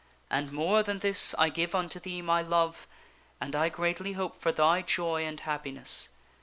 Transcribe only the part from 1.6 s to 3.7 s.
unto thee my love, and I